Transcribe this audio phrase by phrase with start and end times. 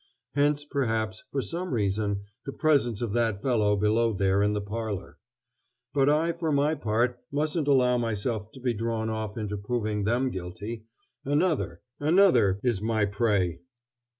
[0.33, 5.19] Hence, perhaps, for some reason, the presence of that fellow below there in the parlor.
[5.93, 10.31] But I, for my part, mustn't allow myself to be drawn off into proving them
[10.31, 10.87] guilty.
[11.23, 13.59] Another, another, is my prey!"